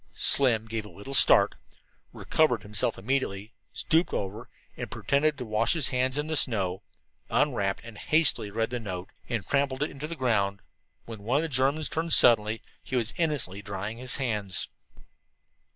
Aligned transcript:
Slim 0.15 0.65
gave 0.65 0.83
a 0.83 0.89
little 0.89 1.13
start, 1.13 1.53
recovered 2.11 2.63
himself 2.63 2.97
immediately, 2.97 3.53
stooped 3.71 4.13
over, 4.15 4.49
and, 4.75 4.89
pretending 4.89 5.33
to 5.33 5.45
wash 5.45 5.73
his 5.73 5.89
hands 5.89 6.17
in 6.17 6.25
the 6.25 6.35
snow, 6.35 6.81
unwrapped 7.29 7.83
and 7.83 7.99
hastily 7.99 8.49
read 8.49 8.71
the 8.71 8.79
note, 8.79 9.11
and 9.29 9.43
then 9.43 9.47
trampled 9.51 9.83
it 9.83 9.91
into 9.91 10.07
the 10.07 10.15
ground. 10.15 10.63
When 11.05 11.21
one 11.21 11.37
of 11.37 11.43
the 11.43 11.49
Germans 11.49 11.87
turned 11.87 12.13
suddenly, 12.13 12.63
he 12.81 12.95
was 12.95 13.13
innocently 13.15 13.61
drying 13.61 13.97
his 13.99 14.17
hands. 14.17 14.69